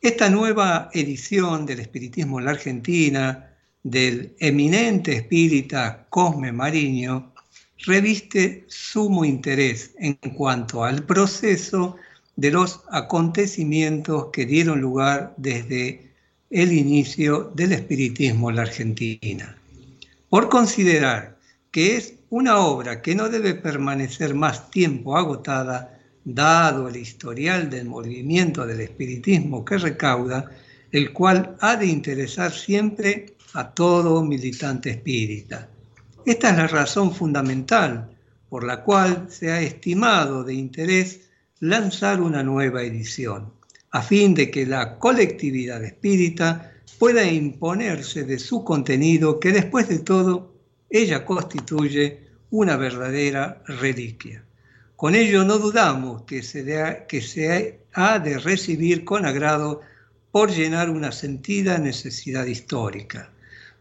[0.00, 3.50] esta nueva edición del espiritismo en la Argentina,
[3.82, 7.32] del eminente espírita Cosme Mariño,
[7.84, 11.96] reviste sumo interés en cuanto al proceso
[12.36, 16.10] de los acontecimientos que dieron lugar desde
[16.50, 19.56] el inicio del espiritismo en la Argentina.
[20.28, 21.36] Por considerar
[21.70, 27.86] que es una obra que no debe permanecer más tiempo agotada, dado el historial del
[27.86, 30.50] movimiento del espiritismo que recauda,
[30.92, 35.68] el cual ha de interesar siempre a todo militante espírita.
[36.26, 38.10] Esta es la razón fundamental
[38.48, 41.20] por la cual se ha estimado de interés
[41.60, 43.52] lanzar una nueva edición,
[43.92, 50.00] a fin de que la colectividad espírita pueda imponerse de su contenido que después de
[50.00, 50.49] todo
[50.90, 54.44] ella constituye una verdadera reliquia.
[54.96, 59.80] Con ello no dudamos que se, que se ha de recibir con agrado
[60.30, 63.30] por llenar una sentida necesidad histórica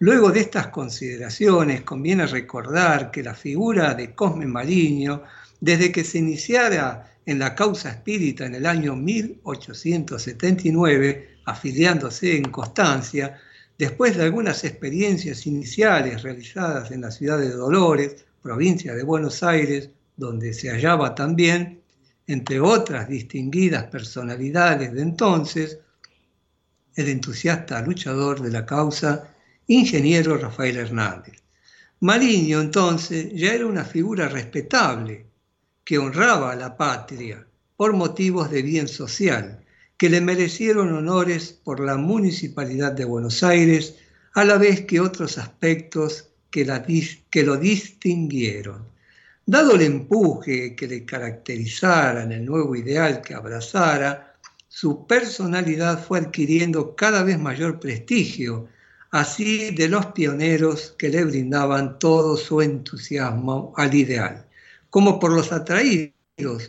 [0.02, 5.24] Luego de estas consideraciones, conviene recordar que la figura de Cosme Mariño,
[5.60, 13.38] desde que se iniciara en la causa espírita en el año 1879, afiliándose en Constancia,
[13.80, 19.90] después de algunas experiencias iniciales realizadas en la ciudad de Dolores, provincia de Buenos Aires,
[20.18, 21.82] donde se hallaba también,
[22.28, 25.80] entre otras distinguidas personalidades de entonces,
[26.94, 29.34] el entusiasta luchador de la causa
[29.68, 31.42] ingeniero Rafael Hernández.
[32.02, 35.26] Mariño entonces ya era una figura respetable
[35.86, 39.64] que honraba a la patria por motivos de bien social,
[40.00, 43.96] que le merecieron honores por la Municipalidad de Buenos Aires,
[44.34, 46.66] a la vez que otros aspectos que,
[47.30, 48.88] que lo distinguieron.
[49.46, 54.38] Dado el empuje que le caracterizara en el nuevo ideal que abrazara,
[54.70, 58.70] su personalidad fue adquiriendo cada vez mayor prestigio
[59.12, 64.48] así de los pioneros que le brindaban todo su entusiasmo al ideal,
[64.90, 66.14] como por los atraídos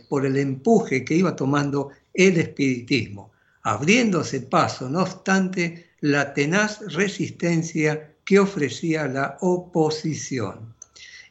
[0.09, 1.91] por el empuje que iba tomando
[2.27, 10.75] el espiritismo, abriéndose paso, no obstante, la tenaz resistencia que ofrecía la oposición.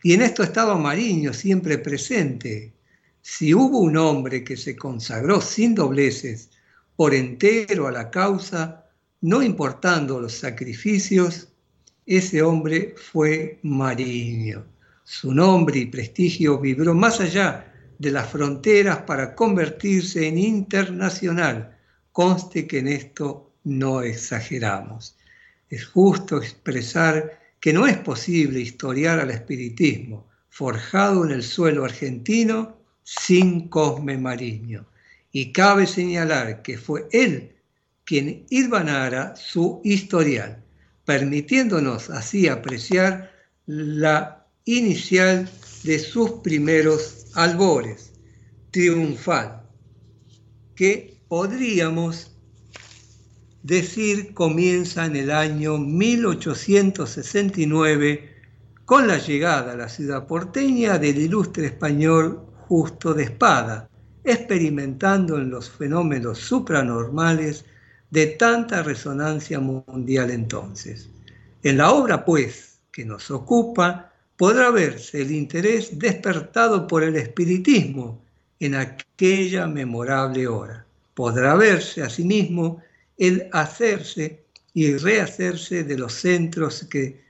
[0.02, 2.74] Y en esto estaba Mariño siempre presente.
[3.22, 6.50] Si hubo un hombre que se consagró sin dobleces
[6.96, 8.86] por entero a la causa,
[9.22, 11.50] no importando los sacrificios,
[12.06, 14.66] ese hombre fue Mariño.
[15.04, 17.69] Su nombre y prestigio vibró más allá
[18.00, 21.78] de las fronteras para convertirse en internacional.
[22.12, 25.16] Conste que en esto no exageramos.
[25.70, 32.78] Es justo expresar que no es posible historiar al espiritismo forjado en el suelo argentino
[33.04, 34.88] sin Cosme Mariño.
[35.32, 37.56] Y cabe señalar que fue él
[38.04, 40.64] quien irvanara su historial,
[41.06, 43.32] permitiéndonos así apreciar
[43.68, 45.48] la inicial
[45.84, 48.14] de sus primeros albores,
[48.72, 49.64] triunfal,
[50.76, 52.36] que podríamos
[53.64, 58.36] decir comienza en el año 1869
[58.86, 63.90] con la llegada a la ciudad porteña del ilustre español Justo de Espada,
[64.24, 67.66] experimentando en los fenómenos supranormales
[68.12, 71.10] de tanta resonancia mundial entonces.
[71.64, 74.09] En la obra, pues, que nos ocupa,
[74.40, 78.22] podrá verse el interés despertado por el espiritismo
[78.62, 80.86] en aquella memorable hora.
[81.14, 82.82] Podrá verse asimismo
[83.18, 87.28] el hacerse y rehacerse de los centros que,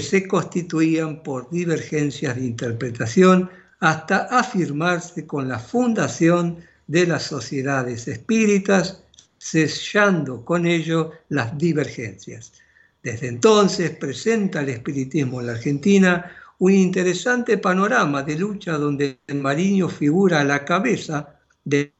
[0.00, 6.58] se constituían por divergencias de interpretación hasta afirmarse con la fundación
[6.88, 9.04] de las sociedades espíritas,
[9.38, 12.63] sellando con ello las divergencias.
[13.04, 19.90] Desde entonces presenta el espiritismo en la Argentina un interesante panorama de lucha donde Mariño
[19.90, 21.92] figura a la cabeza de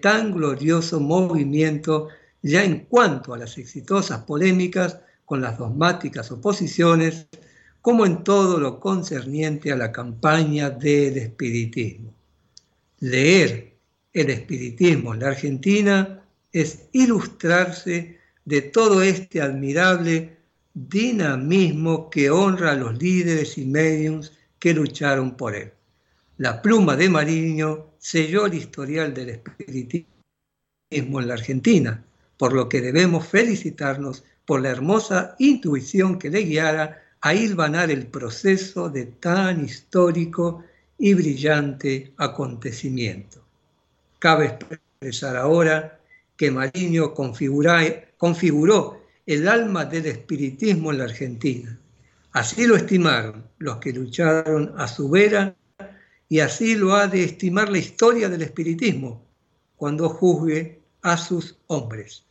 [0.00, 2.08] tan glorioso movimiento
[2.42, 7.28] ya en cuanto a las exitosas polémicas con las dogmáticas oposiciones,
[7.80, 12.12] como en todo lo concerniente a la campaña del espiritismo.
[12.98, 13.76] Leer
[14.12, 20.36] el espiritismo en la Argentina es ilustrarse de todo este admirable
[20.74, 25.72] dinamismo que honra a los líderes y mediums que lucharon por él.
[26.38, 30.08] La pluma de Mariño selló el historial del espiritismo
[30.90, 32.04] en la Argentina,
[32.36, 38.06] por lo que debemos felicitarnos por la hermosa intuición que le guiara a hilvanar el
[38.06, 40.64] proceso de tan histórico
[40.98, 43.44] y brillante acontecimiento.
[44.18, 46.00] Cabe expresar ahora
[46.36, 47.14] que Mariño
[48.22, 51.76] configuró el alma del espiritismo en la Argentina.
[52.30, 55.56] Así lo estimaron los que lucharon a su vera
[56.28, 59.26] y así lo ha de estimar la historia del espiritismo
[59.74, 62.24] cuando juzgue a sus hombres.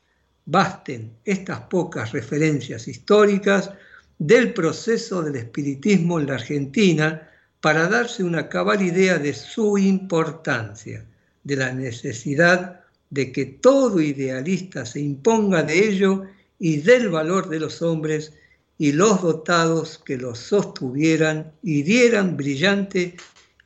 [0.46, 3.72] Basten estas pocas referencias históricas
[4.18, 7.30] del proceso del espiritismo en la Argentina
[7.60, 11.06] para darse una cabal idea de su importancia,
[11.44, 12.81] de la necesidad
[13.12, 16.24] de que todo idealista se imponga de ello
[16.58, 18.34] y del valor de los hombres
[18.78, 23.16] y los dotados que los sostuvieran y dieran brillante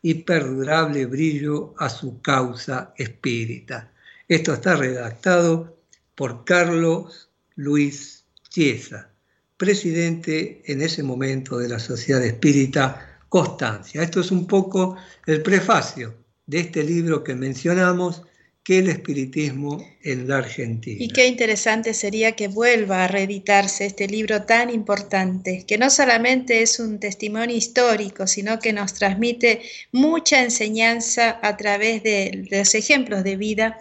[0.02, 3.91] y perdurable brillo a su causa espírita.
[4.28, 5.78] Esto está redactado
[6.16, 9.10] por Carlos Luis Chiesa,
[9.58, 14.02] presidente en ese momento de la Sociedad Espírita Constancia.
[14.02, 16.16] Esto es un poco el prefacio
[16.48, 18.24] de este libro que mencionamos
[18.66, 20.97] que el espiritismo en la Argentina.
[20.99, 26.63] Y qué interesante sería que vuelva a reeditarse este libro tan importante, que no solamente
[26.63, 29.61] es un testimonio histórico, sino que nos transmite
[29.91, 33.78] mucha enseñanza a través de, los ejemplos de vida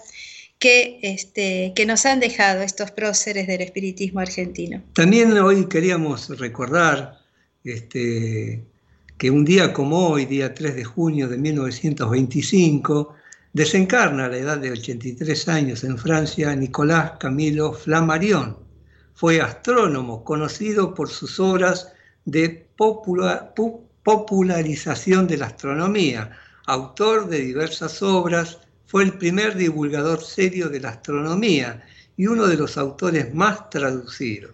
[0.58, 4.82] que, este, que nos han dejado estos próceres del espiritismo argentino.
[4.92, 7.20] También hoy queríamos recordar
[7.64, 8.62] este,
[9.16, 13.14] que un día como hoy, día 3 de junio de 1925,
[13.54, 18.58] Desencarna a la edad de 83 años en Francia Nicolás Camilo Flammarion.
[19.14, 21.92] Fue astrónomo conocido por sus obras
[22.24, 22.66] de
[24.02, 26.36] popularización de la astronomía.
[26.66, 31.86] Autor de diversas obras, fue el primer divulgador serio de la astronomía
[32.16, 34.50] y uno de los autores más traducidos.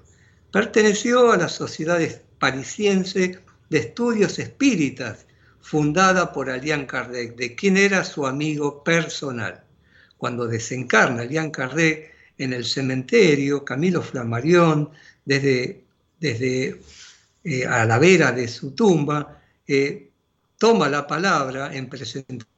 [0.52, 2.00] Perteneció a la Sociedad
[2.38, 3.38] Parisiense
[3.70, 5.24] de Estudios Espíritas
[5.70, 9.62] fundada por Alian Kardec, de quien era su amigo personal.
[10.18, 14.90] Cuando desencarna Alian Kardec en el cementerio, Camilo Flammarion,
[15.24, 15.84] desde,
[16.18, 16.80] desde
[17.44, 20.10] eh, a la vera de su tumba, eh,
[20.58, 22.49] toma la palabra en presentación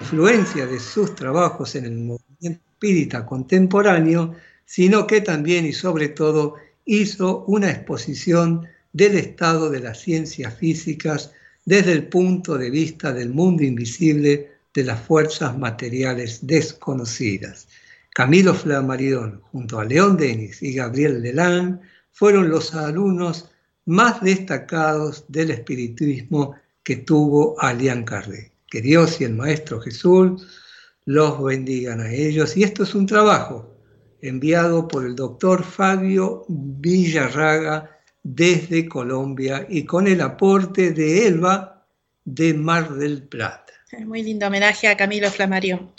[0.00, 4.34] influencia de sus trabajos en el movimiento espírita contemporáneo,
[4.64, 6.54] sino que también y sobre todo
[6.86, 11.32] hizo una exposición del estado de las ciencias físicas
[11.66, 17.68] desde el punto de vista del mundo invisible de las fuerzas materiales desconocidas.
[18.14, 21.80] Camilo Flammarion, junto a León Denis y Gabriel Delan,
[22.12, 23.50] fueron los alumnos
[23.84, 28.50] más destacados del espiritismo que tuvo Alian Kardec.
[28.70, 30.46] Que Dios y el Maestro Jesús
[31.04, 32.56] los bendigan a ellos.
[32.56, 33.76] Y esto es un trabajo
[34.22, 41.86] enviado por el doctor Fabio Villarraga desde Colombia y con el aporte de Elba
[42.24, 43.72] de Mar del Plata.
[44.06, 45.90] Muy lindo homenaje a Camilo Flamarión.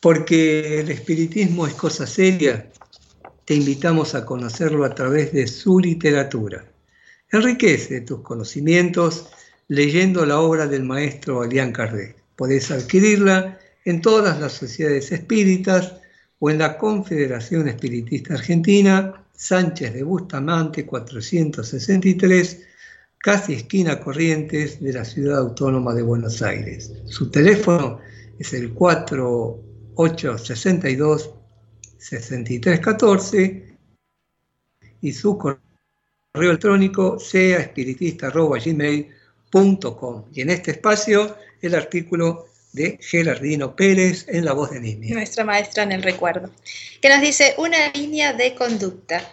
[0.00, 2.72] Porque el espiritismo es cosa seria,
[3.44, 6.71] te invitamos a conocerlo a través de su literatura.
[7.32, 9.28] Enriquece tus conocimientos
[9.68, 12.14] leyendo la obra del maestro Alián Kardec.
[12.36, 15.94] Podés adquirirla en todas las sociedades espíritas
[16.40, 22.66] o en la Confederación Espiritista Argentina, Sánchez de Bustamante 463,
[23.16, 26.92] casi esquina Corrientes de la Ciudad Autónoma de Buenos Aires.
[27.06, 28.00] Su teléfono
[28.38, 31.30] es el 4862
[31.96, 33.78] 6314
[35.00, 35.71] y su correo
[36.32, 37.18] correo electrónico
[40.32, 45.14] Y en este espacio, el artículo de Gerardino Pérez en La Voz de Nimia.
[45.14, 46.50] Nuestra maestra en el recuerdo,
[47.02, 49.30] que nos dice una línea de conducta.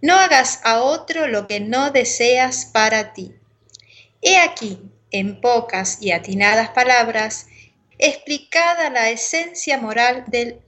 [0.00, 3.34] No hagas a otro lo que no deseas para ti.
[4.22, 4.78] He aquí,
[5.10, 7.48] en pocas y atinadas palabras,
[7.98, 10.60] explicada la esencia moral del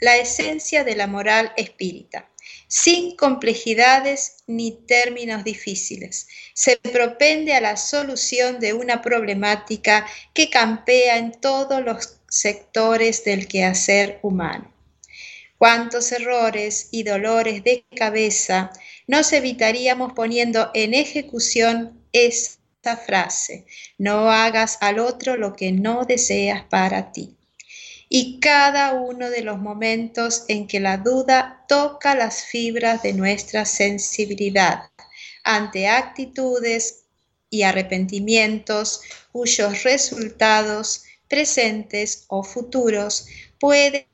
[0.00, 2.28] la esencia de la moral espírita,
[2.72, 6.26] sin complejidades ni términos difíciles.
[6.54, 13.46] Se propende a la solución de una problemática que campea en todos los sectores del
[13.46, 14.72] quehacer humano.
[15.58, 18.70] Cuántos errores y dolores de cabeza
[19.06, 23.66] nos evitaríamos poniendo en ejecución esta frase,
[23.98, 27.36] no hagas al otro lo que no deseas para ti
[28.14, 33.64] y cada uno de los momentos en que la duda toca las fibras de nuestra
[33.64, 34.90] sensibilidad
[35.44, 37.06] ante actitudes
[37.48, 39.00] y arrepentimientos
[39.32, 44.04] cuyos resultados presentes o futuros pueden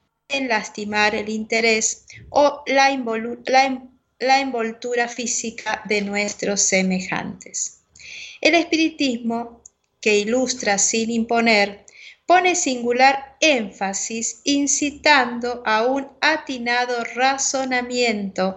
[0.46, 2.96] lastimar el interés o la,
[4.20, 7.82] la envoltura física de nuestros semejantes.
[8.40, 9.64] El espiritismo,
[10.00, 11.87] que ilustra sin imponer,
[12.28, 18.54] pone singular énfasis incitando a un atinado razonamiento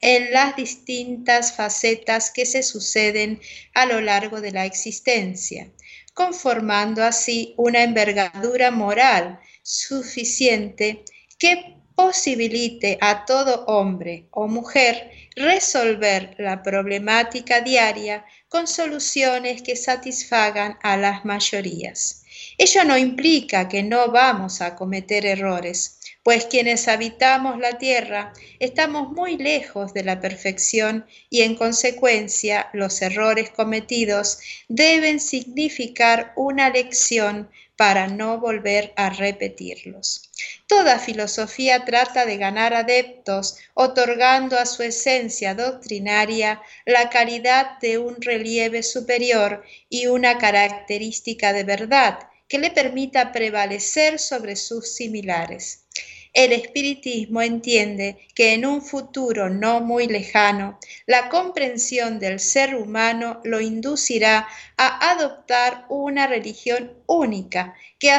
[0.00, 3.38] en las distintas facetas que se suceden
[3.74, 5.70] a lo largo de la existencia,
[6.14, 11.04] conformando así una envergadura moral suficiente
[11.38, 20.78] que posibilite a todo hombre o mujer resolver la problemática diaria con soluciones que satisfagan
[20.82, 22.24] a las mayorías.
[22.62, 29.12] Ello no implica que no vamos a cometer errores, pues quienes habitamos la tierra estamos
[29.12, 37.48] muy lejos de la perfección y en consecuencia los errores cometidos deben significar una lección
[37.76, 40.28] para no volver a repetirlos.
[40.66, 48.20] Toda filosofía trata de ganar adeptos, otorgando a su esencia doctrinaria la calidad de un
[48.20, 52.18] relieve superior y una característica de verdad
[52.50, 55.84] que le permita prevalecer sobre sus similares.
[56.32, 63.40] El espiritismo entiende que en un futuro no muy lejano, la comprensión del ser humano
[63.44, 68.12] lo inducirá a adoptar una religión única que,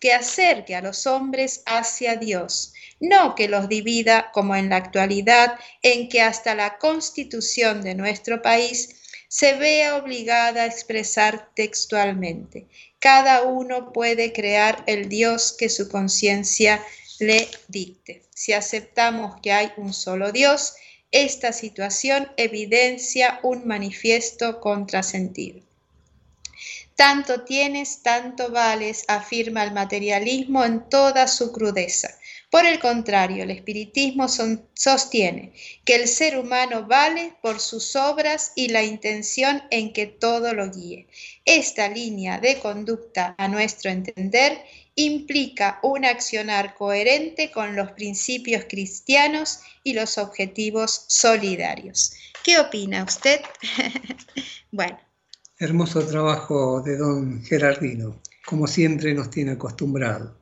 [0.00, 5.58] que acerque a los hombres hacia Dios, no que los divida como en la actualidad
[5.80, 8.98] en que hasta la constitución de nuestro país
[9.28, 12.66] se vea obligada a expresar textualmente.
[13.02, 16.80] Cada uno puede crear el Dios que su conciencia
[17.18, 18.22] le dicte.
[18.32, 20.74] Si aceptamos que hay un solo Dios,
[21.10, 25.60] esta situación evidencia un manifiesto contrasentido.
[26.94, 32.16] Tanto tienes, tanto vales, afirma el materialismo en toda su crudeza.
[32.52, 35.54] Por el contrario, el espiritismo sostiene
[35.86, 40.70] que el ser humano vale por sus obras y la intención en que todo lo
[40.70, 41.06] guíe.
[41.46, 44.58] Esta línea de conducta, a nuestro entender,
[44.96, 52.12] implica un accionar coherente con los principios cristianos y los objetivos solidarios.
[52.44, 53.40] ¿Qué opina usted?
[54.70, 54.98] bueno.
[55.58, 60.41] Hermoso trabajo de don Gerardino, como siempre nos tiene acostumbrado.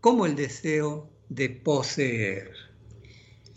[0.00, 2.50] como el deseo de poseer.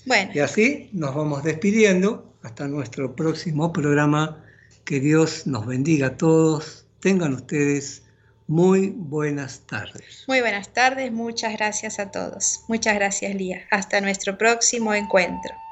[0.05, 0.31] Bueno.
[0.33, 4.43] Y así nos vamos despidiendo hasta nuestro próximo programa.
[4.85, 6.85] Que Dios nos bendiga a todos.
[6.99, 8.03] Tengan ustedes
[8.47, 10.23] muy buenas tardes.
[10.27, 12.61] Muy buenas tardes, muchas gracias a todos.
[12.67, 13.63] Muchas gracias, Lía.
[13.71, 15.64] Hasta nuestro próximo encuentro.